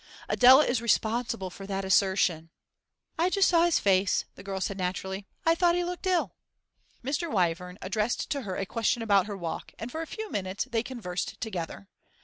[0.27, 2.49] Adela is responsible for that assertion.'
[3.19, 5.27] 'I just saw his face,' the girl said naturally.
[5.45, 6.33] 'I thought he looked ill.'
[7.03, 7.31] Mr.
[7.31, 10.81] Wyvern addressed to her a question about her walk, and for a few minutes they
[10.81, 11.87] conversed together.